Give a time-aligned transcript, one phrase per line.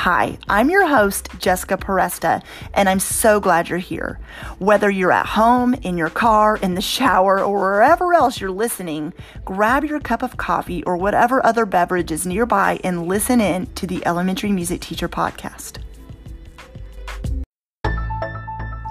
[0.00, 2.42] Hi, I'm your host, Jessica Peresta,
[2.74, 4.20] and I'm so glad you're here.
[4.58, 9.14] Whether you're at home, in your car, in the shower, or wherever else you're listening,
[9.46, 13.86] grab your cup of coffee or whatever other beverage is nearby and listen in to
[13.86, 15.78] the Elementary Music Teacher Podcast.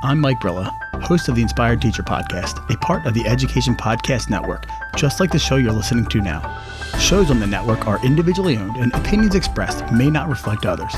[0.03, 0.71] I'm Mike Brilla,
[1.03, 5.31] host of the Inspired Teacher Podcast, a part of the Education Podcast Network, just like
[5.31, 6.63] the show you're listening to now.
[6.99, 10.93] Shows on the network are individually owned and opinions expressed may not reflect others.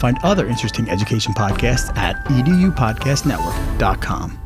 [0.00, 4.41] Find other interesting education podcasts at edupodcastnetwork.com.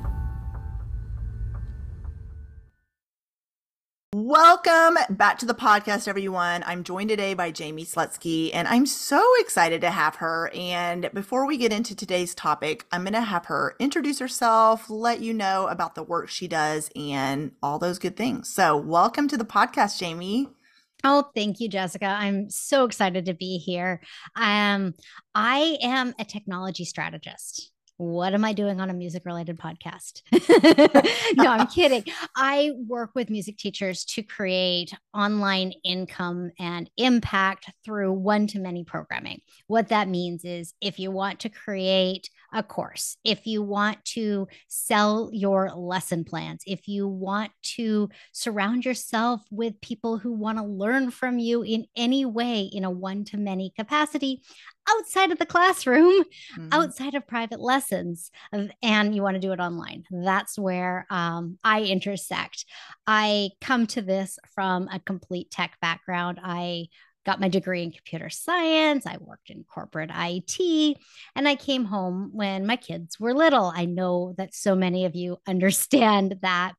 [4.67, 6.65] Welcome back to the podcast, everyone.
[6.67, 10.51] I'm joined today by Jaime Slutzky, and I'm so excited to have her.
[10.53, 15.21] And before we get into today's topic, I'm going to have her introduce herself, let
[15.21, 18.49] you know about the work she does, and all those good things.
[18.49, 20.49] So, welcome to the podcast, Jaime.
[21.05, 22.07] Oh, thank you, Jessica.
[22.07, 24.01] I'm so excited to be here.
[24.35, 24.95] Um,
[25.33, 30.23] I am a technology strategist what am I doing on a music related podcast?
[31.37, 32.05] no, I'm kidding.
[32.37, 38.85] I work with music teachers to create online income and impact through one to many
[38.85, 39.41] programming.
[39.67, 44.49] What that means is if you want to create a course, if you want to
[44.69, 50.65] sell your lesson plans, if you want to surround yourself with people who want to
[50.65, 54.43] learn from you in any way in a one to many capacity,
[54.89, 56.69] outside of the classroom, mm-hmm.
[56.73, 58.31] outside of private lessons,
[58.83, 60.05] and you want to do it online.
[60.11, 62.65] That's where um, I intersect.
[63.07, 66.39] I come to this from a complete tech background.
[66.43, 66.87] I
[67.27, 69.05] got my degree in computer science.
[69.07, 70.97] I worked in corporate IT,
[71.35, 73.73] and I came home when my kids were little.
[73.75, 76.73] I know that so many of you understand that.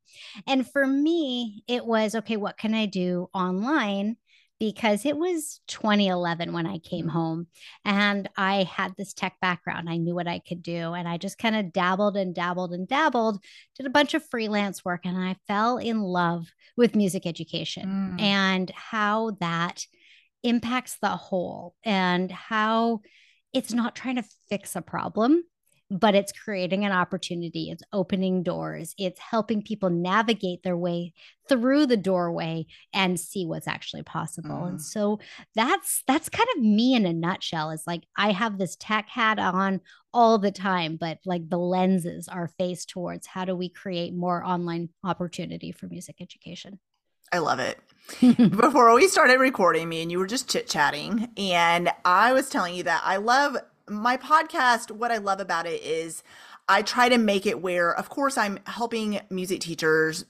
[0.48, 4.16] And for me, it was okay, what can I do online?
[4.60, 7.48] because it was 2011 when I came home
[7.86, 9.90] and I had this tech background.
[9.90, 10.94] I knew what I could do.
[10.94, 13.40] And I just kind of dabbled and dabbled and dabbled,
[13.76, 18.22] did a bunch of freelance work, and I fell in love with music education mm.
[18.22, 19.86] and how that
[20.44, 23.02] impacts the whole and how
[23.54, 25.44] it's not trying to fix a problem
[25.90, 27.70] but it's creating an opportunity.
[27.70, 28.94] It's opening doors.
[28.98, 31.14] It's helping people navigate their way
[31.48, 34.50] through the doorway and see what's actually possible.
[34.50, 34.68] Mm.
[34.68, 35.20] And so
[35.56, 37.72] that's that's kind of me in a nutshell.
[37.72, 39.80] Is like I have this tech hat on
[40.14, 44.44] all the time, but like the lenses are faced towards how do we create more
[44.44, 46.80] online opportunity for music education.
[47.38, 47.80] I love it.
[48.50, 52.74] Before we started recording, me and you were just chit chatting, and I was telling
[52.74, 53.56] you that I love
[53.88, 56.24] my podcast, what I love about it is
[56.68, 60.26] I try to make it where, of course, I'm helping music teachers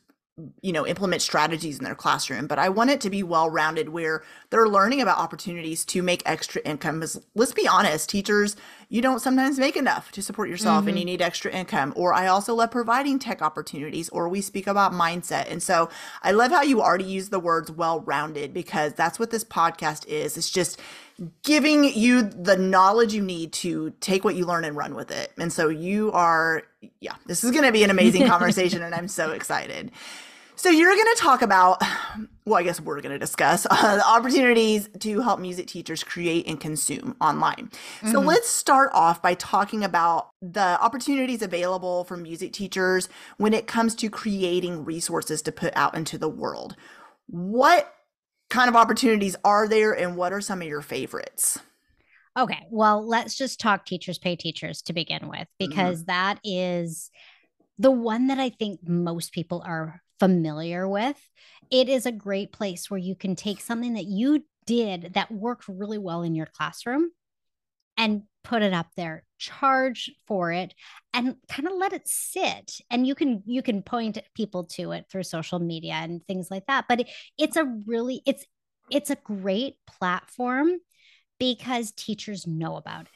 [0.62, 3.90] you know implement strategies in their classroom but i want it to be well rounded
[3.90, 8.56] where they're learning about opportunities to make extra income because let's be honest teachers
[8.90, 10.90] you don't sometimes make enough to support yourself mm-hmm.
[10.90, 14.68] and you need extra income or i also love providing tech opportunities or we speak
[14.68, 15.90] about mindset and so
[16.22, 20.06] i love how you already use the words well rounded because that's what this podcast
[20.06, 20.80] is it's just
[21.42, 25.32] giving you the knowledge you need to take what you learn and run with it
[25.40, 26.62] and so you are
[27.00, 29.92] yeah this is going to be an amazing conversation and i'm so excited
[30.58, 31.82] so you're going to talk about,
[32.46, 36.48] well, I guess we're going to discuss uh, the opportunities to help music teachers create
[36.48, 37.70] and consume online.
[37.70, 38.12] Mm-hmm.
[38.12, 43.08] So let's start off by talking about the opportunities available for music teachers
[43.38, 46.76] when it comes to creating resources to put out into the world.
[47.28, 47.94] What
[48.50, 51.60] kind of opportunities are there and what are some of your favorites?
[52.38, 56.12] Okay, well, let's just talk teachers pay teachers to begin with because mm-hmm.
[56.12, 57.12] that is
[57.78, 61.18] the one that I think most people are familiar with,
[61.72, 65.68] it is a great place where you can take something that you did that worked
[65.68, 67.10] really well in your classroom
[67.96, 70.74] and put it up there charge for it
[71.14, 75.06] and kind of let it sit and you can you can point people to it
[75.12, 78.46] through social media and things like that but it, it's a really it's
[78.90, 80.72] it's a great platform
[81.40, 83.10] because teachers know about it.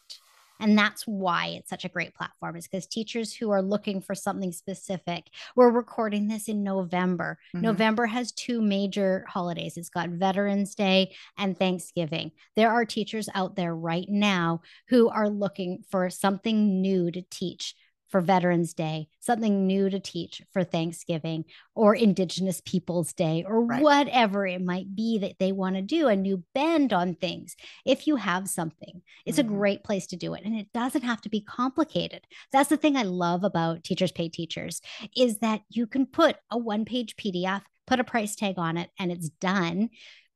[0.61, 4.15] And that's why it's such a great platform, is because teachers who are looking for
[4.15, 7.39] something specific, we're recording this in November.
[7.53, 7.65] Mm-hmm.
[7.65, 12.31] November has two major holidays it's got Veterans Day and Thanksgiving.
[12.55, 17.75] There are teachers out there right now who are looking for something new to teach
[18.11, 23.81] for Veterans Day, something new to teach for Thanksgiving or Indigenous Peoples Day or right.
[23.81, 27.55] whatever it might be that they want to do, a new bend on things.
[27.85, 29.53] If you have something, it's mm-hmm.
[29.53, 30.43] a great place to do it.
[30.43, 32.27] And it doesn't have to be complicated.
[32.51, 34.81] That's the thing I love about Teachers Pay Teachers
[35.15, 38.89] is that you can put a one page PDF, put a price tag on it,
[38.99, 39.89] and it's done.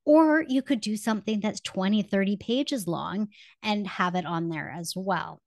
[0.06, 3.30] Or you could do something that's 20, 30 pages long
[3.64, 5.42] and have it on there as well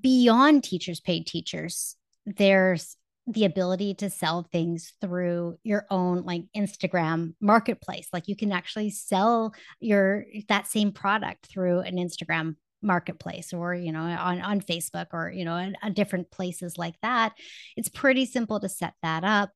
[0.00, 1.96] beyond teachers pay teachers
[2.26, 2.96] there's
[3.26, 8.08] the ability to sell things through your own like Instagram marketplace.
[8.12, 13.92] Like you can actually sell your that same product through an Instagram marketplace or you
[13.92, 17.32] know on on Facebook or you know in, in different places like that
[17.76, 19.50] it's pretty simple to set that up.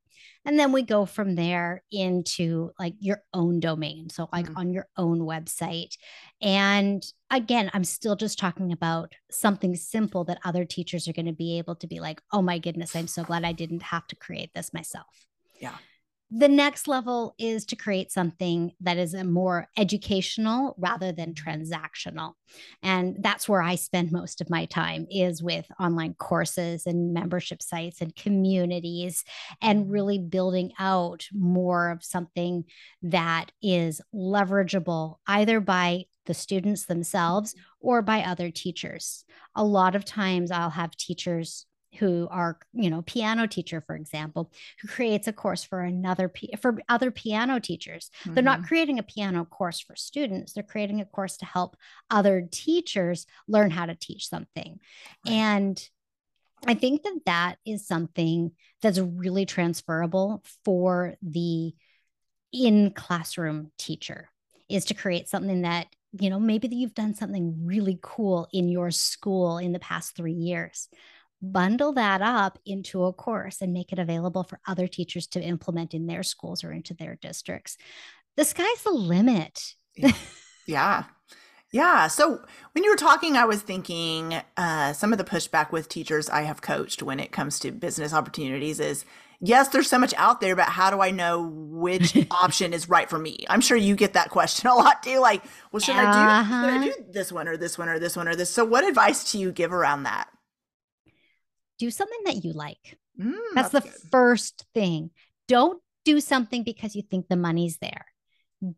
[0.44, 4.10] And then we go from there into like your own domain.
[4.10, 4.56] So like mm-hmm.
[4.56, 5.96] on your own website.
[6.42, 7.02] And
[7.32, 11.58] again i'm still just talking about something simple that other teachers are going to be
[11.58, 14.50] able to be like oh my goodness i'm so glad i didn't have to create
[14.52, 15.26] this myself.
[15.60, 15.76] Yeah
[16.30, 22.34] the next level is to create something that is a more educational rather than transactional.
[22.82, 27.62] And that's where i spend most of my time is with online courses and membership
[27.62, 29.24] sites and communities
[29.60, 32.64] and really building out more of something
[33.02, 39.24] that is leverageable either by the students themselves or by other teachers.
[39.56, 41.66] A lot of times i'll have teachers
[41.98, 44.50] who are you know piano teacher for example
[44.80, 48.34] who creates a course for another for other piano teachers mm-hmm.
[48.34, 48.68] they're not mm-hmm.
[48.68, 51.76] creating a piano course for students they're creating a course to help
[52.10, 54.78] other teachers learn how to teach something
[55.26, 55.32] right.
[55.32, 55.88] and
[56.66, 58.52] i think that that is something
[58.82, 61.72] that's really transferable for the
[62.52, 64.30] in classroom teacher
[64.68, 68.68] is to create something that you know maybe that you've done something really cool in
[68.68, 70.88] your school in the past 3 years
[71.42, 75.94] bundle that up into a course and make it available for other teachers to implement
[75.94, 77.76] in their schools or into their districts.
[78.36, 79.74] The sky's the limit.
[80.66, 81.04] yeah.
[81.72, 82.08] Yeah.
[82.08, 82.40] So
[82.72, 86.42] when you were talking, I was thinking uh, some of the pushback with teachers I
[86.42, 89.04] have coached when it comes to business opportunities is
[89.40, 93.08] yes, there's so much out there, but how do I know which option is right
[93.08, 93.44] for me?
[93.48, 95.18] I'm sure you get that question a lot too.
[95.20, 95.42] Like,
[95.72, 96.08] well, should uh-huh.
[96.08, 96.84] I do should I uh-huh.
[96.84, 98.50] do this one or this one or this one or this?
[98.50, 100.28] So what advice do you give around that?
[101.80, 102.98] Do something that you like.
[103.18, 104.10] Mm, that's, that's, the good.
[104.10, 105.10] first thing.
[105.48, 108.04] Don't do something because you think the money's there.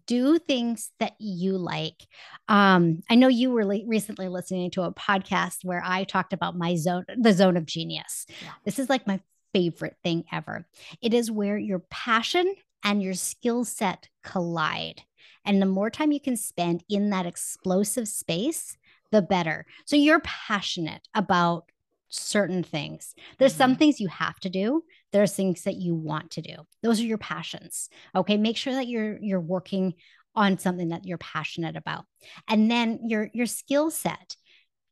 [0.07, 2.07] Do things that you like.
[2.49, 6.57] Um, I know you were le- recently listening to a podcast where I talked about
[6.57, 8.27] my zone, the zone of genius.
[8.29, 8.53] Yeah.
[8.65, 9.21] This is like my
[9.53, 10.65] favorite thing ever.
[11.03, 15.03] It is where your passion and your skill set collide.
[15.45, 18.79] And the more time you can spend in that explosive space,
[19.11, 19.67] the better.
[19.87, 21.65] So you're passionate about
[22.13, 23.15] certain things.
[23.39, 23.79] There's some mm-hmm.
[23.79, 24.85] things you have to do.
[25.13, 26.55] There's things that you want to do.
[26.83, 27.89] Those are your passions.
[28.15, 29.95] Okay, make sure that you're you're working
[30.35, 32.05] on something that you're passionate about.
[32.49, 34.37] And then your your skill set.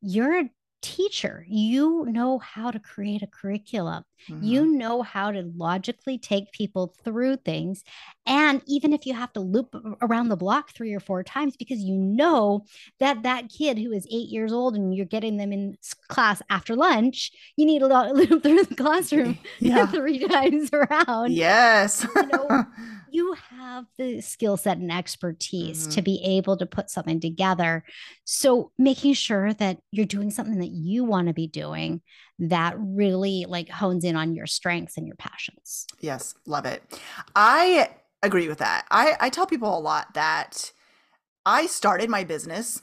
[0.03, 0.45] You're
[0.83, 1.45] teacher.
[1.49, 4.05] You know how to create a curriculum.
[4.29, 4.45] Mm-hmm.
[4.45, 7.83] You know how to logically take people through things.
[8.27, 11.81] And even if you have to loop around the block three or four times because
[11.81, 12.65] you know
[12.99, 15.77] that that kid who is eight years old and you're getting them in
[16.09, 19.87] class after lunch, you need to loop through the classroom yeah.
[19.91, 21.33] three times around.
[21.33, 22.07] Yes.
[22.15, 22.67] you know,
[23.13, 25.91] you have the skill set and expertise mm-hmm.
[25.93, 27.85] to be able to put something together.
[28.25, 32.03] So making sure that you're doing something that you want to be doing
[32.39, 35.87] that really like hones in on your strengths and your passions.
[36.01, 36.83] Yes, love it.
[37.37, 37.91] I
[38.23, 38.87] agree with that.
[38.91, 40.73] I, I tell people a lot that
[41.45, 42.83] I started my business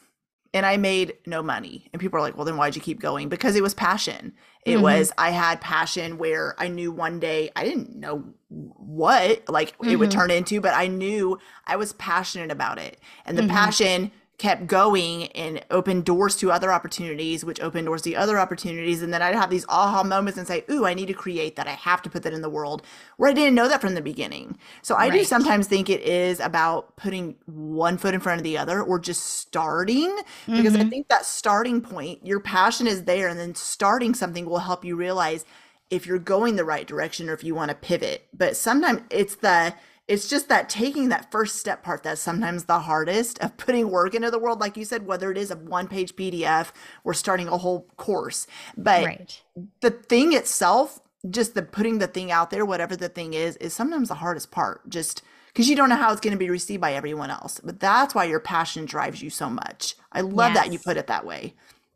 [0.53, 1.87] and I made no money.
[1.93, 3.29] And people are like, well, then why'd you keep going?
[3.29, 4.33] Because it was passion.
[4.67, 4.83] It mm-hmm.
[4.83, 9.89] was, I had passion where I knew one day, I didn't know what like mm-hmm.
[9.89, 10.19] it would mm-hmm.
[10.19, 12.99] turn into, but I knew I was passionate about it.
[13.25, 13.51] And the mm-hmm.
[13.51, 19.01] passion kept going and opened doors to other opportunities, which opened doors to other opportunities.
[19.01, 21.67] And then I'd have these aha moments and say, Ooh, I need to create that.
[21.67, 22.83] I have to put that in the world
[23.17, 24.59] where I didn't know that from the beginning.
[24.83, 25.13] So I right.
[25.13, 28.99] do sometimes think it is about putting one foot in front of the other or
[28.99, 30.15] just starting
[30.45, 30.85] because mm-hmm.
[30.85, 33.27] I think that starting point, your passion is there.
[33.27, 35.45] And then starting something will help you realize
[35.89, 38.27] if you're going the right direction or if you want to pivot.
[38.33, 39.73] But sometimes it's the,
[40.07, 44.15] it's just that taking that first step part that's sometimes the hardest of putting work
[44.15, 46.71] into the world like you said whether it is a one page pdf
[47.03, 48.47] or starting a whole course.
[48.77, 49.41] But right.
[49.81, 50.99] the thing itself
[51.29, 54.51] just the putting the thing out there whatever the thing is is sometimes the hardest
[54.51, 55.23] part just
[55.57, 57.59] because you don't know how it's going to be received by everyone else.
[57.63, 59.95] But that's why your passion drives you so much.
[60.11, 61.55] I love that you put it that way.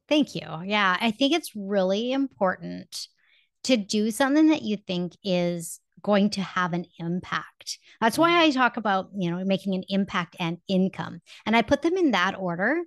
[0.10, 0.48] Thank you.
[0.66, 3.08] Yeah, I think it's really important
[3.66, 7.80] to do something that you think is going to have an impact.
[8.00, 11.22] That's why I talk about, you know, making an impact and income.
[11.46, 12.82] And I put them in that order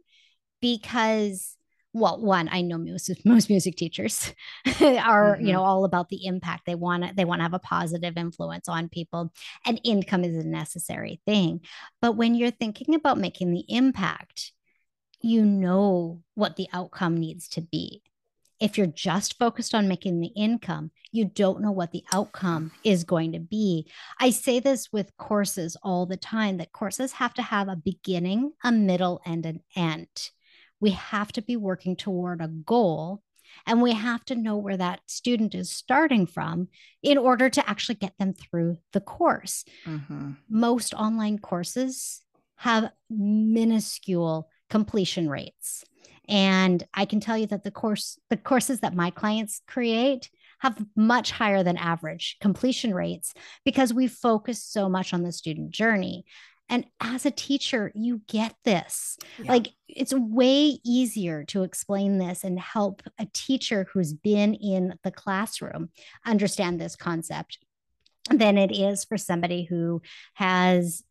[0.60, 1.56] because
[1.96, 4.34] well, one, I know most most music teachers
[4.82, 5.52] are, you Mhm.
[5.52, 6.66] know, all about the impact.
[6.66, 9.32] They want to they want to have a positive influence on people
[9.64, 11.60] and income is a necessary thing.
[12.02, 14.52] But when you're thinking about making the impact,
[15.20, 18.02] you know what the outcome needs to be.
[18.60, 23.04] If you're just focused on making the income, you don't know what the outcome is
[23.04, 23.90] going to be.
[24.20, 28.52] I say this with courses all the time that courses have to have a beginning,
[28.62, 30.30] a middle, and an end.
[30.80, 33.22] We have to be working toward a goal
[33.66, 36.68] and we have to know where that student is starting from
[37.02, 42.22] in order to actually get them through the course hmm most online courses
[42.56, 45.84] have minuscule completion rates.
[46.28, 50.84] And I can tell you that the course, the courses that my clients create have
[50.96, 56.24] much higher than average completion rates because we focus so much on the student journey.
[56.70, 59.18] And as a teacher, you get this.
[59.38, 59.52] Yeah.
[59.52, 65.10] Like it's way easier to explain this and help a teacher who's been in the
[65.10, 65.90] classroom
[66.24, 67.58] understand this concept
[68.30, 70.00] than it is for somebody who
[70.34, 71.02] has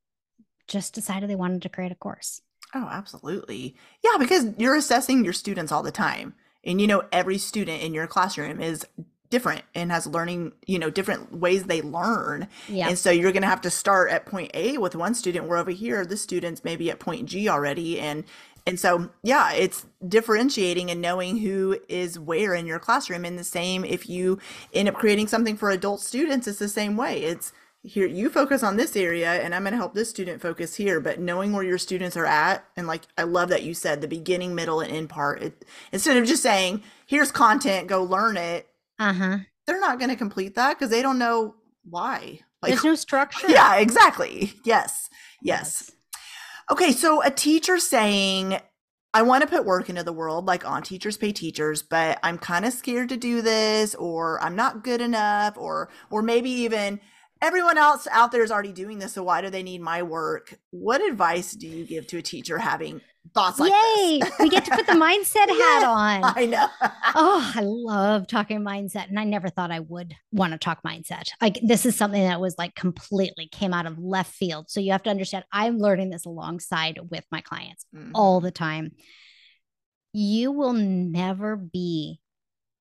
[0.68, 2.42] just decided they wanted to create a course.
[2.76, 3.76] Oh, absolutely.
[4.04, 6.36] Yeah, because you're assessing your students all the time.
[6.66, 8.86] And you know, every student in your classroom is
[9.30, 12.48] different and has learning, you know, different ways they learn.
[12.68, 12.90] Yeah.
[12.90, 15.58] And so you're going to have to start at point A with one student, where
[15.58, 18.00] over here, the student's maybe at point G already.
[18.00, 18.24] And
[18.66, 23.26] and so, yeah, it's differentiating and knowing who is where in your classroom.
[23.26, 24.40] And the same if you
[24.74, 27.24] end up creating something for adult students, it's the same way.
[27.24, 27.52] It's
[27.84, 31.00] here, you focus on this area, and I'm going to help this student focus here.
[31.02, 34.08] But knowing where your students are at, and like I love that you said the
[34.08, 38.68] beginning, middle, and end part, it, instead of just saying, here's content, go learn it,
[39.00, 39.38] Uh huh.
[39.68, 42.40] they're not going to complete that because they don't know why.
[42.62, 43.48] Like, There's no structure.
[43.52, 44.54] yeah, exactly.
[44.64, 45.10] Yes.
[45.42, 45.92] Yes.
[46.72, 48.58] Okay, so a teacher saying,
[49.14, 52.38] I want to put work into the world, like on teachers pay teachers, but I'm
[52.38, 57.02] kind of scared to do this, or I'm not good enough, or or maybe even
[57.44, 60.58] everyone else out there is already doing this, so why do they need my work?
[60.72, 63.02] What advice do you give to a teacher having
[63.34, 64.20] thoughts like Yay!
[64.20, 64.32] this?
[64.40, 66.34] we get to put the mindset hat Yeah, on.
[66.36, 66.68] I know.
[67.16, 69.08] Oh, I love talking mindset.
[69.10, 71.28] And I never thought I would want to talk mindset.
[71.42, 74.70] Like this is something that was like completely came out of left field.
[74.70, 78.12] So you have to understand I'm learning this alongside with my clients Mhm.
[78.16, 78.94] all the time.
[80.14, 82.20] You will never be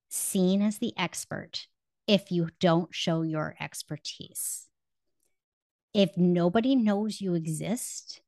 [0.09, 1.67] seen as the expert
[2.07, 4.67] if you don't show your expertise.
[5.95, 8.21] If nobody knows you exist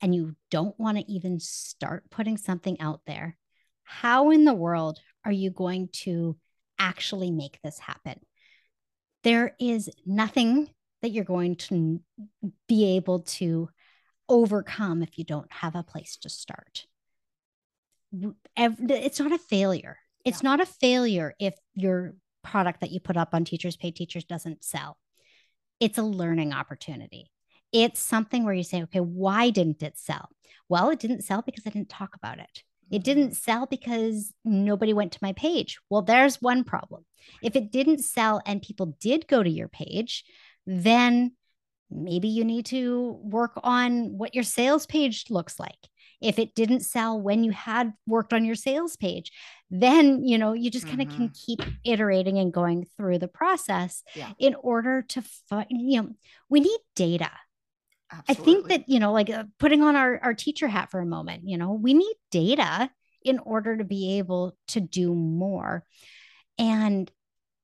[0.00, 3.36] and you don't want to even start putting something out there,
[3.82, 6.36] how in the world are you going to
[6.78, 8.20] actually make this happen?
[9.24, 10.68] There is nothing
[11.02, 12.00] that you're going to
[12.68, 13.68] be able to
[14.28, 16.86] overcome if you don't have a place to start.
[18.56, 19.98] It's not a failure.
[20.24, 22.14] It's not a failure if your
[22.48, 24.96] product that you put up on Teachers Pay Teachers doesn't sell.
[25.80, 27.30] It's a learning opportunity.
[27.72, 30.30] It's something where you say, okay, why didn't it sell?
[30.68, 32.62] Well, it didn't sell because I didn't talk about it.
[32.90, 33.02] It mm-hmm.
[33.02, 35.78] didn't sell because nobody went to my page.
[35.90, 37.04] Well, there's one problem.
[37.42, 40.24] If it didn't sell and people did go to your page,
[40.66, 41.32] then
[41.90, 45.78] maybe you need to work on what your sales page looks like.
[46.20, 49.30] If it didn't sell when you had worked on your sales page,
[49.70, 54.02] then you know you just kind of can keep iterating and going through the process
[54.16, 54.32] Yeah.
[54.38, 55.66] in order to find.
[55.70, 56.08] You know,
[56.48, 57.30] we need data.
[58.10, 58.42] Absolutely.
[58.42, 61.04] I think that, you know, like uh, putting on our, our teacher hat for a
[61.06, 62.90] moment, you know, we need data
[63.22, 65.84] in order to be able to do more.
[66.58, 67.10] And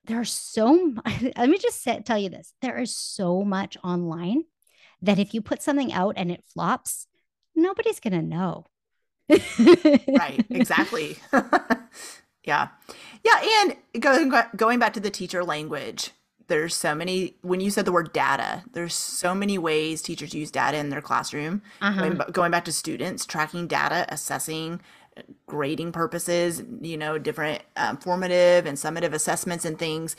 [0.05, 4.45] there's so much, let me just say, tell you this there is so much online
[5.01, 7.07] that if you put something out and it flops,
[7.55, 8.67] nobody's going to know.
[10.09, 11.17] right exactly
[12.45, 12.69] yeah
[13.25, 16.11] yeah and going going back to the teacher language
[16.49, 20.51] there's so many when you said the word data there's so many ways teachers use
[20.51, 22.01] data in their classroom Uh-huh.
[22.03, 24.81] going, going back to students tracking data assessing
[25.47, 30.17] grading purposes you know different um, formative and summative assessments and things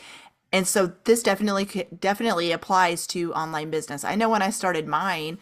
[0.54, 1.66] And so this definitely
[2.00, 4.04] definitely applies to online business.
[4.06, 5.38] I know when I started mine,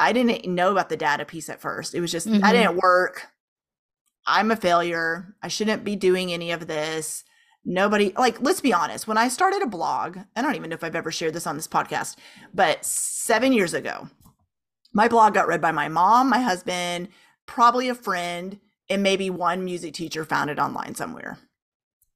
[0.00, 1.94] I didn't know about the data piece at first.
[1.94, 2.44] It was just mm-hmm.
[2.44, 3.28] I didn't work.
[4.26, 5.36] I'm a failure.
[5.42, 7.22] I shouldn't be doing any of this.
[7.64, 10.82] Nobody like let's be honest, when I started a blog, I don't even know if
[10.82, 12.16] I've ever shared this on this podcast,
[12.54, 14.08] but 7 years ago,
[14.94, 17.08] my blog got read by my mom, my husband,
[17.44, 21.38] probably a friend, and maybe one music teacher found it online somewhere.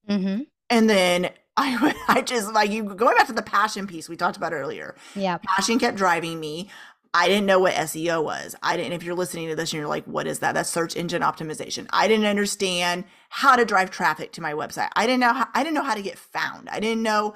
[0.08, 0.42] Mm-hmm.
[0.70, 4.36] And then I, I just like you going back to the passion piece we talked
[4.36, 4.96] about earlier.
[5.14, 5.38] Yeah.
[5.38, 6.70] Passion kept driving me.
[7.16, 8.56] I didn't know what SEO was.
[8.61, 10.54] I didn't, if you're listening to this and you're like, what is that?
[10.54, 11.87] That's search engine optimization.
[11.92, 14.88] I didn't understand how to drive traffic to my website.
[14.97, 16.68] I didn't know how, I didn't know how to get found.
[16.68, 17.35] I didn't know,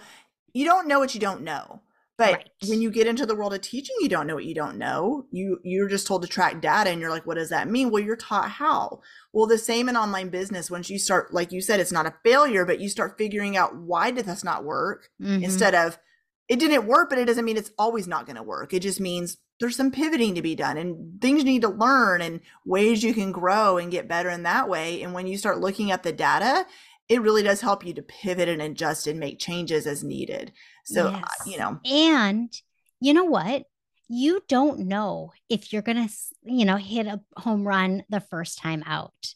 [0.52, 1.82] you don't know what you don't know.
[2.16, 2.50] But right.
[2.66, 5.26] when you get into the world of teaching, you don't know what you don't know.
[5.30, 7.90] You you're just told to track data and you're like, what does that mean?
[7.90, 9.02] Well, you're taught how.
[9.32, 10.68] Well, the same in online business.
[10.68, 13.76] Once you start, like you said, it's not a failure, but you start figuring out
[13.76, 15.44] why did this not work mm-hmm.
[15.44, 16.00] instead of
[16.48, 18.74] it didn't work, but it doesn't mean it's always not going to work.
[18.74, 22.22] It just means there's some pivoting to be done and things you need to learn
[22.22, 25.02] and ways you can grow and get better in that way.
[25.02, 26.64] And when you start looking at the data,
[27.08, 30.52] it really does help you to pivot and adjust and make changes as needed.
[30.84, 31.46] So, uh, yes.
[31.46, 32.52] you know, and
[33.00, 33.64] you know what?
[34.08, 38.58] You don't know if you're going to, you know, hit a home run the first
[38.58, 39.34] time out.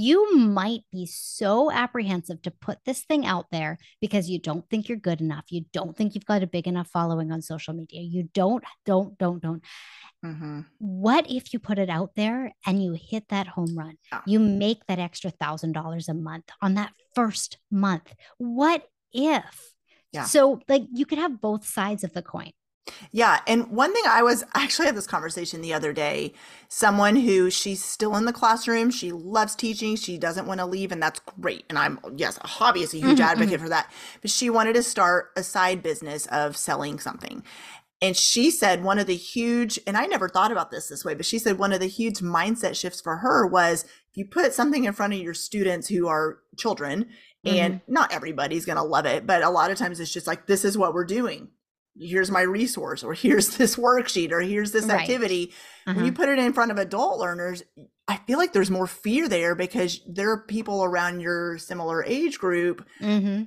[0.00, 4.88] You might be so apprehensive to put this thing out there because you don't think
[4.88, 5.46] you're good enough.
[5.50, 8.00] You don't think you've got a big enough following on social media.
[8.02, 9.64] You don't, don't, don't, don't.
[10.24, 10.60] Mm-hmm.
[10.78, 13.98] What if you put it out there and you hit that home run?
[14.12, 14.20] Yeah.
[14.24, 18.14] You make that extra thousand dollars a month on that first month.
[18.36, 19.74] What if?
[20.12, 20.24] Yeah.
[20.24, 22.52] So, like, you could have both sides of the coin.
[23.12, 23.40] Yeah.
[23.46, 26.32] And one thing I was actually had this conversation the other day.
[26.68, 30.92] Someone who she's still in the classroom, she loves teaching, she doesn't want to leave,
[30.92, 31.64] and that's great.
[31.70, 33.62] And I'm, yes, a hobby is a huge mm-hmm, advocate mm-hmm.
[33.62, 33.90] for that.
[34.20, 37.42] But she wanted to start a side business of selling something.
[38.00, 41.14] And she said one of the huge, and I never thought about this this way,
[41.14, 44.54] but she said one of the huge mindset shifts for her was if you put
[44.54, 47.06] something in front of your students who are children,
[47.44, 47.56] mm-hmm.
[47.56, 50.46] and not everybody's going to love it, but a lot of times it's just like,
[50.46, 51.48] this is what we're doing.
[51.98, 55.00] Here's my resource, or here's this worksheet, or here's this right.
[55.00, 55.52] activity.
[55.86, 55.96] Uh-huh.
[55.96, 57.62] When you put it in front of adult learners,
[58.06, 62.38] I feel like there's more fear there because there are people around your similar age
[62.38, 63.44] group mm-hmm.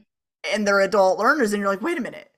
[0.53, 2.31] and they're adult learners, and you're like, wait a minute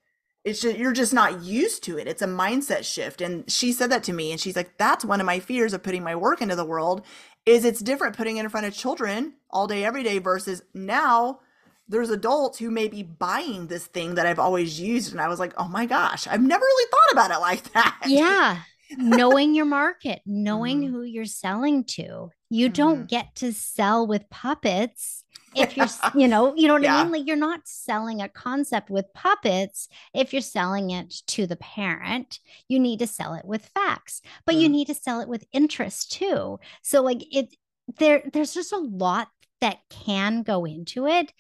[0.43, 3.91] it's just you're just not used to it it's a mindset shift and she said
[3.91, 6.41] that to me and she's like that's one of my fears of putting my work
[6.41, 7.05] into the world
[7.45, 11.39] is it's different putting it in front of children all day every day versus now
[11.87, 15.39] there's adults who may be buying this thing that I've always used and I was
[15.39, 18.61] like oh my gosh I've never really thought about it like that yeah
[18.97, 20.93] knowing your market knowing mm-hmm.
[20.93, 22.73] who you're selling to you mm-hmm.
[22.73, 25.23] don't get to sell with puppets
[25.55, 26.97] if you're you know you know what yeah.
[26.97, 31.47] i mean like you're not selling a concept with puppets if you're selling it to
[31.47, 34.61] the parent you need to sell it with facts but mm.
[34.61, 37.55] you need to sell it with interest too so like it
[37.97, 39.27] there there's just a lot
[39.61, 41.31] that can go into it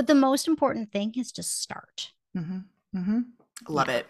[0.00, 2.60] but the most important thing is to start mm-hmm.
[2.96, 3.20] Mm-hmm.
[3.68, 3.96] love yeah.
[3.96, 4.06] it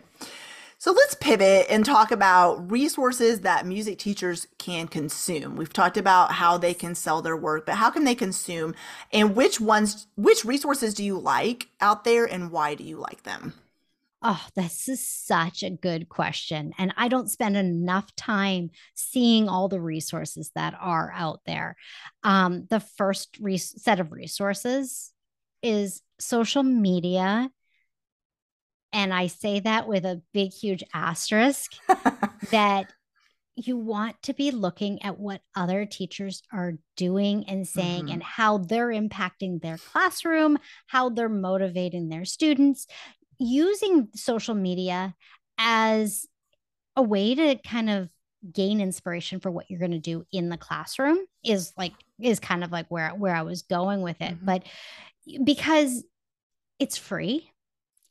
[0.79, 5.57] so let's pivot and talk about resources that music teachers can consume.
[5.57, 8.75] We've talked about how they can sell their work, but how can they consume
[9.13, 13.25] and which ones, which resources do you like out there and why do you like
[13.25, 13.53] them?
[14.23, 16.73] Oh, this is such a good question.
[16.79, 21.77] And I don't spend enough time seeing all the resources that are out there.
[22.23, 25.13] Um, the first re- set of resources
[25.63, 27.51] is social media
[28.93, 31.73] and I say that with a big, huge asterisk
[32.51, 32.93] that
[33.55, 38.15] you want to be looking at what other teachers are doing and saying mm-hmm.
[38.15, 42.87] and how they're impacting their classroom, how they're motivating their students,
[43.39, 45.15] using social media
[45.59, 46.27] as
[46.97, 48.09] a way to kind of
[48.53, 52.65] gain inspiration for what you're going to do in the classroom is like is kind
[52.65, 54.47] of like where where I was going with it mm-hmm.
[54.47, 54.63] but
[55.45, 56.05] because
[56.79, 57.51] it's free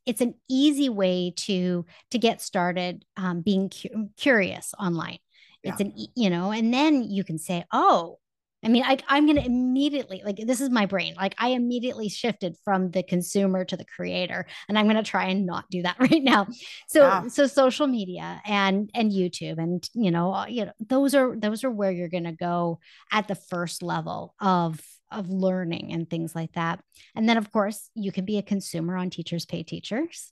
[0.05, 5.19] it's an easy way to to get started um, being cu- curious online
[5.63, 8.17] it's an you know and then you can say oh
[8.63, 11.13] I mean, I, I'm going to immediately, like, this is my brain.
[11.15, 15.27] Like, I immediately shifted from the consumer to the creator, and I'm going to try
[15.27, 16.47] and not do that right now.
[16.89, 17.27] So, yeah.
[17.27, 21.71] so social media and and YouTube, and you know, you know, those are those are
[21.71, 22.79] where you're going to go
[23.11, 26.79] at the first level of of learning and things like that.
[27.15, 30.31] And then, of course, you can be a consumer on Teachers Pay Teachers.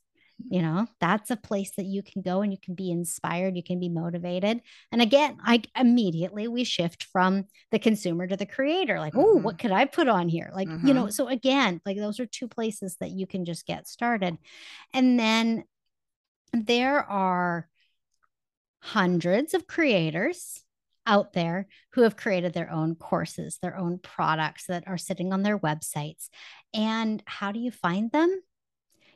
[0.52, 3.64] you know that's a place that you can go and you can be inspired you
[3.64, 4.62] can be motivated
[4.92, 9.42] and again i immediately we shift from the consumer to the creator like oh Mhm.
[9.42, 11.14] what could i put on here like you know Mhm.
[11.18, 14.38] so again like those are two places that you can just get started
[14.94, 15.64] and then
[16.54, 17.68] there are
[18.82, 20.64] hundreds of creators
[21.08, 25.42] out there who have created their own courses, their own products that are sitting on
[25.42, 26.30] their websites.
[26.74, 28.42] And how do you find them?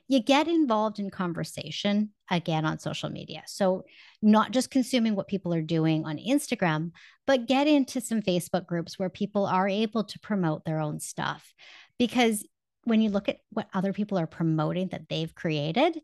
[0.08, 3.44] You get involved in conversation again on social media.
[3.46, 3.86] So,
[4.22, 6.92] not just consuming what people are doing on Instagram,
[7.28, 11.54] but get into some Facebook groups where people are able to promote their own stuff.
[11.98, 12.46] Because
[12.84, 16.02] when you look at what other people are promoting that they've created,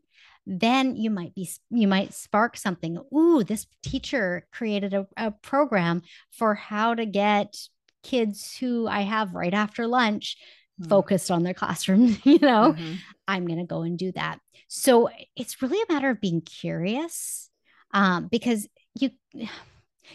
[0.50, 6.00] then you might be you might spark something ooh this teacher created a, a program
[6.30, 7.54] for how to get
[8.02, 10.36] kids who i have right after lunch
[10.80, 10.88] Mm.
[10.88, 12.98] focused on their classroom you know Mhm.
[13.26, 17.50] i'm going to go and do that so it's really a matter of being curious
[17.92, 19.10] um, because you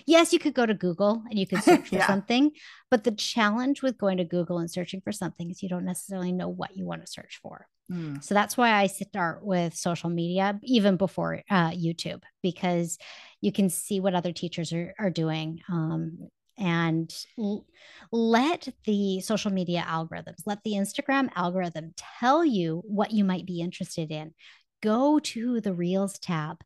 [0.06, 2.08] yes you could go to google and you could search for Yeah.
[2.08, 2.51] something
[2.91, 6.32] but the challenge with going to google and searching for something is you don't necessarily
[6.32, 8.23] know what you want to search for Mm.
[8.23, 12.97] so that's why I start with social media, even before uh, YouTube, because
[13.41, 15.60] you can see what other teachers are, are doing.
[15.67, 17.65] Um, and l-
[18.10, 23.60] let the social media algorithms, let the Instagram algorithm tell you what you might be
[23.60, 24.34] interested in.
[24.82, 26.62] Go to the Reels tab,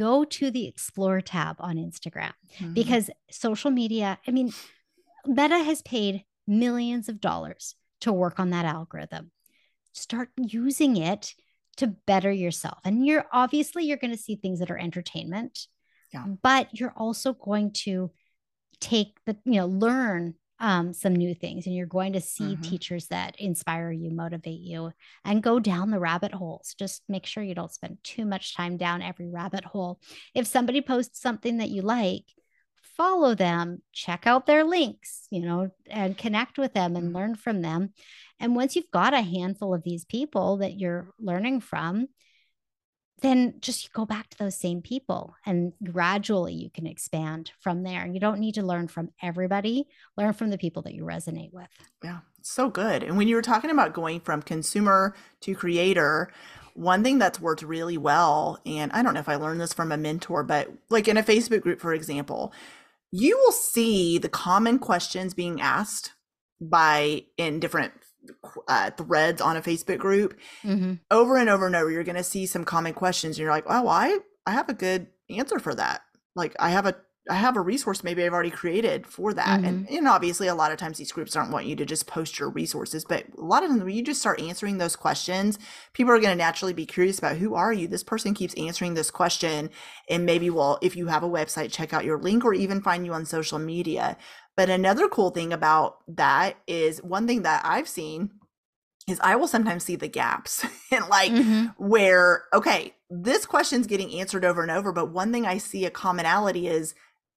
[0.00, 2.74] go to the Explore tab on Instagram Mhm.
[2.74, 4.52] because social media, I mean,
[5.26, 9.30] Meta has paid millions of dollars to work on that algorithm.
[9.92, 11.34] Start using it
[11.76, 12.78] to better yourself.
[12.84, 15.66] And you're obviously you're going to see things that are entertainment.
[16.14, 16.26] Yeah.
[16.42, 18.10] But you're also going to
[18.80, 22.62] take the, you know, learn um, some new things and you're going to see Mhm.
[22.62, 24.92] teachers that inspire you, motivate you,
[25.24, 26.74] and go down the rabbit holes.
[26.78, 30.00] Just make sure you don't spend too much time down every rabbit hole.
[30.34, 32.24] If somebody posts something that you like,
[32.96, 37.14] follow them, check out their links, you know, and connect with them and Mhm.
[37.14, 37.94] learn from them.
[38.38, 42.08] And once you've got a handful of these people that you're learning from,
[43.20, 48.06] then just go back to those same people and gradually you can expand from there.
[48.06, 51.68] You don't need to learn from everybody, learn from the people that you resonate with.
[52.02, 53.02] Yeah, so good.
[53.02, 56.32] And when you were talking about going from consumer to creator,
[56.74, 59.92] one thing that's worked really well, and I don't know if I learned this from
[59.92, 62.52] a mentor, but like in a Facebook group, for example,
[63.12, 66.12] you will see the common questions being asked
[66.60, 67.92] by in different
[68.68, 71.00] uh, threads on a Facebook group Mhm.
[71.10, 71.90] over and over and over.
[71.90, 74.74] You're going to see some common questions, and you're like, "Oh, I I have a
[74.74, 76.02] good answer for that.
[76.34, 76.96] Like, I have a
[77.28, 80.72] I have a resource maybe I've already created for that." And and obviously, a lot
[80.72, 83.62] of times these groups aren't want you to just post your resources, but a lot
[83.62, 85.58] of them, when you just start answering those questions,
[85.92, 87.86] people are going to naturally be curious about who are you.
[87.88, 89.70] This person keeps answering this question,
[90.08, 93.04] and maybe well, if you have a website, check out your link, or even find
[93.06, 94.16] you on social media.
[94.56, 98.30] But another cool thing about that is one thing that I've seen
[99.08, 101.74] is I will sometimes see the gaps and like Mhm.
[101.78, 105.90] where okay, this question's getting answered over and over, but one thing I see a
[105.90, 106.94] commonality is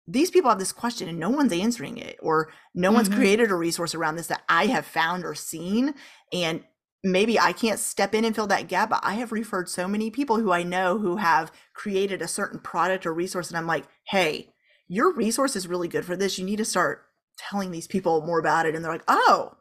[0.08, 3.13] these people have this question and no one's answering it or no one's Mhm.
[3.15, 5.95] created a resource around this that I have found or seen
[6.34, 6.63] and
[7.06, 10.12] maybe I can't step in and fill that gap, but I have referred so many
[10.12, 13.86] people who I know who have created a certain product or resource and I'm like,
[14.08, 14.52] "Hey,
[14.93, 16.38] your resource is really good for this.
[16.38, 17.06] You need to start
[17.38, 19.53] telling these people more about it." And they're like, "Oh,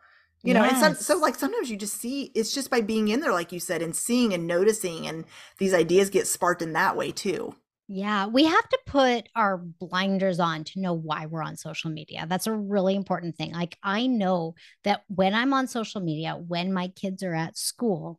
[0.43, 3.21] you know, and some, so like sometimes you just see it's just by being in
[3.21, 5.25] there, like you said, and seeing and noticing, and
[5.59, 7.55] these ideas get sparked in that way too.
[7.89, 12.27] Yeah, we have to put our blinders on to know why we're on social media.
[12.29, 13.53] That's a really important thing.
[13.53, 18.19] Like, I know that when I'm on social media, when my kids are at school,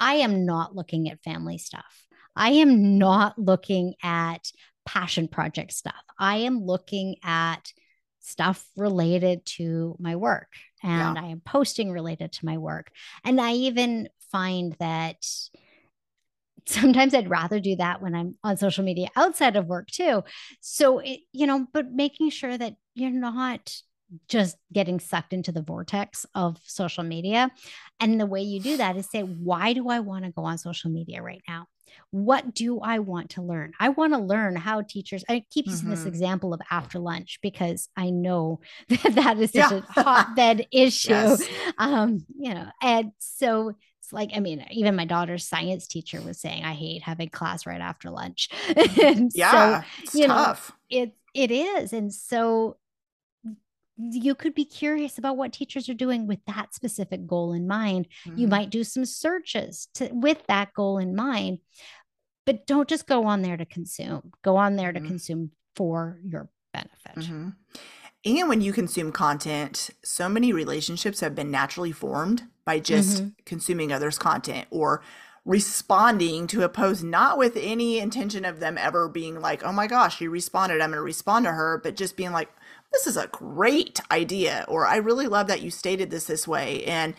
[0.00, 2.06] I am not looking at family stuff.
[2.34, 4.50] I am not looking at
[4.84, 6.02] passion project stuff.
[6.18, 7.72] I am looking at
[8.20, 10.48] stuff related to my work
[10.82, 12.90] and I am posting related to my work.
[13.24, 15.24] And I even find that
[16.66, 20.22] sometimes I'd rather do that when I'm on social media outside of work too.
[20.60, 23.74] So, it, you know, but making sure that you're not
[24.28, 27.50] just getting sucked into the vortex of social media.
[27.98, 30.58] And the way you do that is say, why do I want to go on
[30.58, 31.66] social media right now?
[32.10, 33.72] What do I want to learn?
[33.80, 36.06] I want to learn how teachers, I keep using this Mhm.
[36.06, 39.70] example of after lunch because I know that that is such Yeah.
[39.70, 41.10] a hotbed issue.
[41.10, 41.48] Yes.
[41.78, 46.40] Um, you know, and so it's like, I mean, even my daughter's science teacher was
[46.40, 48.48] saying, I hate having class right after lunch.
[49.02, 50.52] and so Yeah, it's you know,
[50.90, 51.92] it it is.
[51.92, 52.76] And so
[53.98, 58.08] you could be curious about what teachers are doing with that specific goal in mind.
[58.24, 58.50] You Mhm.
[58.50, 61.58] might do some searches to with that goal in mind.
[62.44, 64.32] but don't just go on there to consume.
[64.42, 65.06] Go on there to Mhm.
[65.06, 67.14] consume for your benefit.
[67.14, 67.54] Mhm.
[68.24, 73.34] And when you consume content, so many relationships have been naturally formed by just Mhm.
[73.46, 75.04] consuming others' content or
[75.44, 79.86] responding to a post, not with any intention of them ever being like, oh my
[79.86, 80.80] gosh, she responded.
[80.80, 82.48] I'm going to respond to her, but just being like,
[82.92, 84.64] this is a great idea.
[84.68, 86.84] Or I really love that you stated this this way.
[86.84, 87.14] And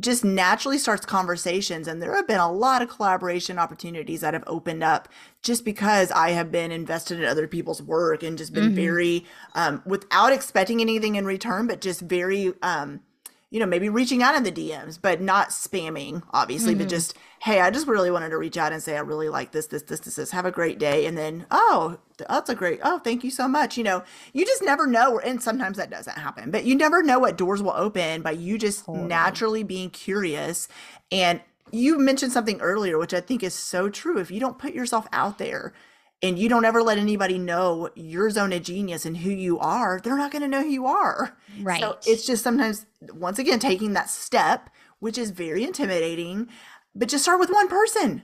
[0.00, 4.44] just naturally starts conversations and there have been a lot of collaboration opportunities that have
[4.46, 5.08] opened up
[5.42, 8.74] just because i have been invested in other people's work and just been Mhm.
[8.74, 13.00] very um, without expecting anything in return but just very um,
[13.50, 16.90] you know maybe reaching out in the dms but not spamming obviously but Mhm.
[16.90, 19.66] just hey i just really wanted to reach out and say i really like this
[19.68, 20.30] this this this this.
[20.32, 21.06] Have a great day.
[21.06, 23.78] And then oh that's a great oh thank you so much.
[23.78, 27.18] You know you just never know and sometimes that doesn't happen but you never know
[27.20, 29.06] what doors will open by you just Totally.
[29.06, 30.68] naturally being curious.
[31.12, 34.18] And you mentioned something earlier which i think is so true.
[34.18, 35.72] If you don't put yourself out there
[36.22, 40.00] and you don't ever let anybody know your zone of genius and who you are
[40.02, 41.80] they're not going to know who you are Right.
[41.80, 46.48] so it's just sometimes, once again, taking that step, which is very intimidating,
[46.94, 48.22] but just start with one person.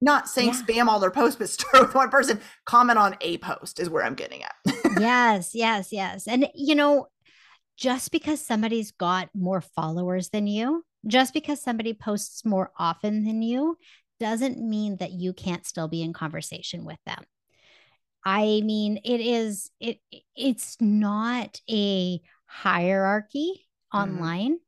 [0.00, 0.62] Not saying Yeah.
[0.62, 2.40] spam all their posts, but start with one person.
[2.64, 4.54] Comment on a post is where I'm getting at.
[5.00, 6.26] yes, yes, yes.
[6.26, 7.06] And you know,
[7.76, 13.42] just because somebody's got more followers than you, just because somebody posts more often than
[13.42, 13.76] you,
[14.20, 17.22] doesn't mean that you can't still be in conversation with them.
[18.24, 19.98] I mean, it is it
[20.36, 24.00] it's not a hierarchy Mhm.
[24.00, 24.58] online.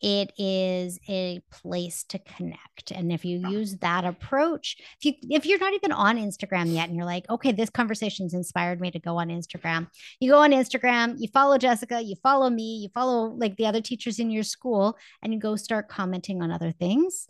[0.00, 2.92] It is a place to connect.
[2.92, 6.88] And if you use that approach, if you if you're not even on Instagram yet
[6.88, 9.88] and you're like, okay, this conversation's inspired me to go on Instagram.
[10.20, 13.80] You go on Instagram, you follow Jessica, you follow me, you follow like the other
[13.80, 17.26] teachers in your school, and you go start commenting on other things.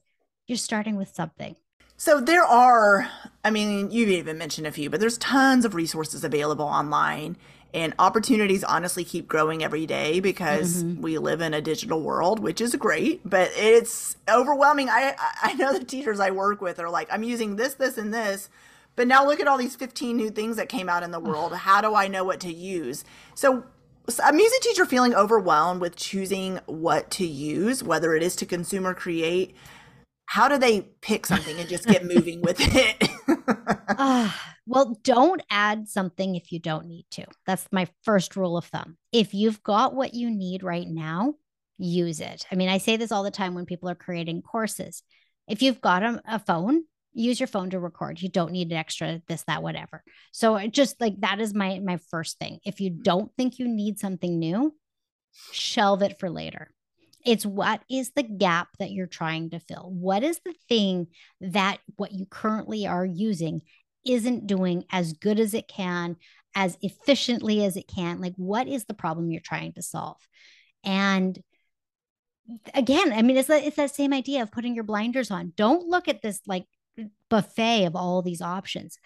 [0.46, 1.56] You're starting with something.
[2.00, 3.10] So there are,
[3.44, 7.36] I mean, you've even mentioned a few, but there's tons of resources available online.
[7.74, 11.00] And opportunities honestly keep growing every day because Mhm.
[11.00, 14.88] we live in a digital world, which is great, but it's overwhelming.
[14.88, 18.14] I I know the teachers I work with are like, I'm using this, this, and
[18.14, 18.48] this,
[18.94, 21.52] but now look at all these 15 new things that came out in the world.
[21.52, 23.04] How do I know what to use?
[23.34, 23.64] So
[24.24, 28.86] a music teacher feeling overwhelmed with choosing what to use, whether it is to consume
[28.86, 29.54] or create,
[30.28, 33.08] how do they pick something and just get moving with it?
[34.00, 37.24] Ah, well, don't add something if you don't need to.
[37.46, 38.96] That's my first rule of thumb.
[39.10, 41.34] If you've got what you need right now,
[41.78, 42.46] use it.
[42.52, 45.02] I mean, I say this all the time when people are creating courses.
[45.48, 48.20] If you've got a, a phone, use your phone to record.
[48.20, 50.04] You don't need an extra this, that, whatever.
[50.30, 52.60] So it just like that is my my first thing.
[52.64, 54.74] If you don't think you need something new,
[55.50, 56.70] shelve it for later.
[57.24, 59.90] It's what is the gap that you're trying to fill?
[59.92, 61.08] What is the thing
[61.40, 63.62] that what you currently are using
[64.06, 66.16] isn't doing as good as it can,
[66.54, 68.20] as efficiently as it can?
[68.20, 70.16] Like, what is the problem you're trying to solve?
[70.84, 71.38] And
[72.74, 75.52] again, I mean, it's that it's that same idea of putting your blinders on.
[75.56, 76.66] Don't look at this like
[77.28, 78.98] buffet of all these options.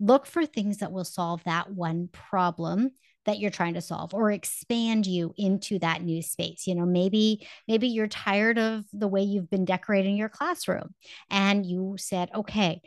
[0.00, 2.90] Look for things that will solve that one problem
[3.24, 7.46] that you're trying to solve or expand you into that new space you know maybe
[7.66, 10.94] maybe you're tired of the way you've been decorating your classroom
[11.30, 12.80] and you said okay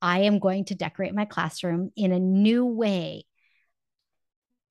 [0.00, 3.24] i am going to decorate my classroom in a new way.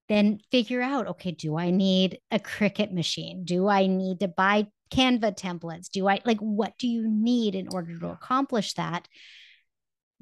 [0.09, 3.43] Then figure out okay do i need a cricut machine?
[3.43, 5.89] Do i need to buy canva templates?
[5.89, 9.07] Do i like what do you need in order to accomplish that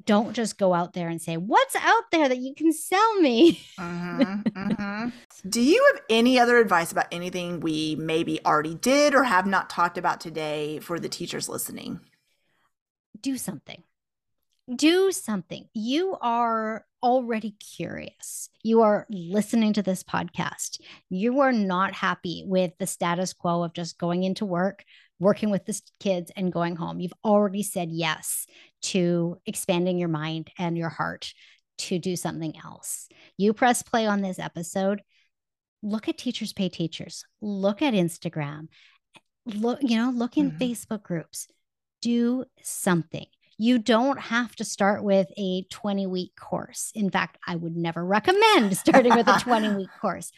[0.06, 3.60] don't just go out there and say what's out there that you can sell me
[3.78, 5.12] Mhm, mhm.
[5.48, 9.68] Do you have any other advice about anything we maybe already did or have not
[9.68, 12.00] talked about today for the teachers listening?
[13.20, 13.82] do something.
[14.74, 15.68] Do something.
[15.74, 18.50] You are already curious.
[18.62, 20.80] You are listening to this podcast.
[21.08, 24.84] You are not happy with the status quo of just going into work,
[25.18, 27.00] working with the kids, and going home.
[27.00, 28.46] You've already said yes
[28.82, 31.32] to expanding your mind and your heart
[31.78, 33.08] to do something else.
[33.36, 35.02] You press play on this episode.
[35.82, 37.24] Look at Teachers Pay Teachers.
[37.40, 38.68] Look at Instagram.
[39.44, 40.58] Look, you know, look in Mhm.
[40.58, 41.46] Facebook groups
[42.02, 43.26] do something.
[43.58, 46.92] You don't have to start with a 20 week course.
[46.94, 50.30] In fact, I would never recommend starting with a 20 week course,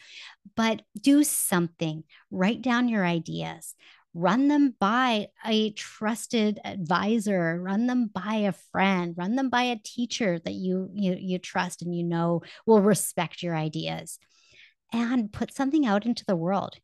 [0.55, 2.03] but do something.
[2.31, 3.75] Write down your ideas,
[4.13, 9.79] run them by a trusted advisor, run them by a friend, run them by a
[9.83, 14.19] teacher that you, you, you trust and you know will respect your ideas,
[14.91, 16.75] and put something out into the world.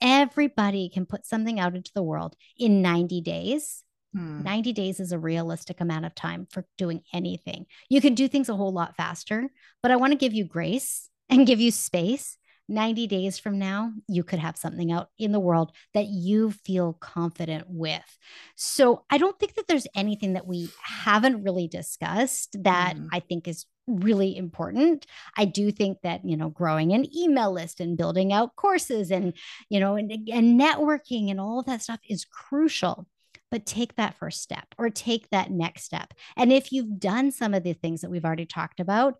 [0.00, 3.84] Everybody can put something out into the world in 90 days
[4.14, 4.44] Hmm.
[4.44, 7.66] 90 days is a realistic amount of time for doing anything.
[7.88, 9.50] You can do things a whole lot faster,
[9.82, 13.92] but I want to give you grace and give you space 90 days from now,
[14.08, 18.18] you could have something out in the world that you feel confident with.
[18.56, 23.08] So I don't think that there's anything that we haven't really discussed that mm.
[23.12, 25.06] I think is really important.
[25.36, 29.34] I do think that, you know, growing an email list and building out courses and,
[29.68, 33.06] you know, and, and networking and all of that stuff is crucial
[33.50, 36.12] but take that first step or take that next step.
[36.36, 39.14] And if you've done some of the things that we've already talked about,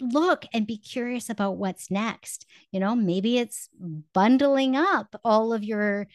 [0.00, 2.46] look and be curious about what's next.
[2.72, 3.68] You know, maybe it's
[4.12, 6.06] bundling up all of your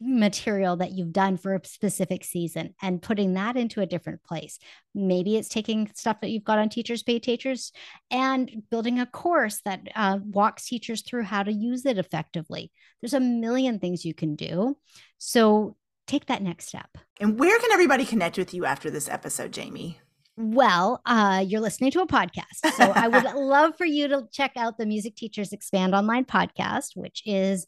[0.00, 4.58] material that you've done for a specific season and putting that into a different place.
[4.94, 7.72] Maybe it's taking stuff that you've got on Teachers Pay Teachers
[8.10, 12.72] and building a course that uh, walks teachers through how to use it effectively.
[13.00, 14.76] There's a million things you can do.
[15.18, 16.88] So take that next step.
[17.20, 19.98] And where can everybody connect with you after this episode, Jaime?
[20.42, 22.72] Well, uh, you're listening to a podcast.
[22.74, 26.96] So I would love for you to check out the Music Teachers Expand Online podcast,
[26.96, 27.66] which is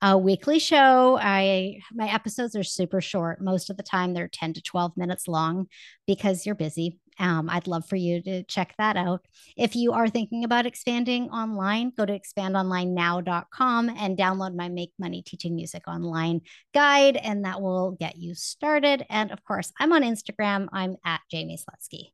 [0.00, 1.18] a weekly show.
[1.20, 3.40] I my episodes are super short.
[3.40, 5.66] Most of the time they're 10 to 12 minutes long
[6.06, 7.00] because you're busy.
[7.18, 9.26] Um, I'd love for you to check that out.
[9.56, 15.22] If you are thinking about expanding online, go to expandonlinenow.com and download my Make Money
[15.22, 16.40] Teaching Music Online
[16.72, 19.04] guide, and that will get you started.
[19.08, 20.68] And of course, I'm on Instagram.
[20.72, 22.12] I'm at Jaime Slutzky.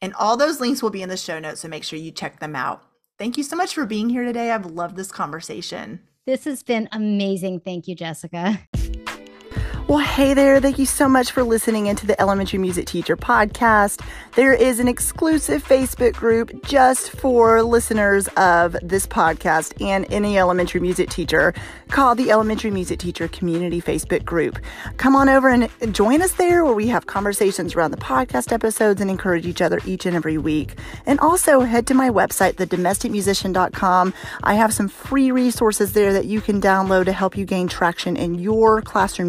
[0.00, 2.40] And all those links will be in the show notes, so make sure you check
[2.40, 2.82] them out.
[3.18, 4.50] Thank you so much for being here today.
[4.50, 6.00] I've loved this conversation.
[6.26, 7.60] This has been amazing.
[7.60, 8.58] Thank you, Jessica.
[9.86, 10.60] Well, hey there.
[10.60, 14.02] Thank you so much for listening into the Elementary Music Teacher podcast.
[14.34, 20.80] There is an exclusive Facebook group just for listeners of this podcast and any elementary
[20.80, 21.52] music teacher
[21.88, 24.58] called the Elementary Music Teacher Community Facebook group.
[24.96, 29.02] Come on over and join us there where we have conversations around the podcast episodes
[29.02, 30.76] and encourage each other each and every week.
[31.04, 34.14] And also head to my website, thedomesticmusician.com.
[34.42, 38.16] I have some free resources there that you can download to help you gain traction
[38.16, 39.28] in your classroom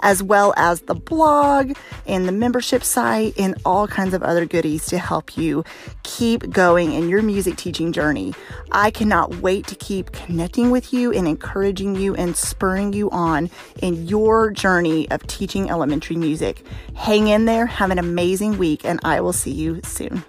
[0.00, 4.86] as well as the blog and the membership site and all kinds of other goodies
[4.86, 5.64] to help you
[6.02, 8.34] keep going in your music teaching journey.
[8.72, 13.50] I cannot wait to keep connecting with you and encouraging you and spurring you on
[13.82, 16.64] in your journey of teaching elementary music.
[16.94, 20.24] Hang in there, have an amazing week, and I will see you soon.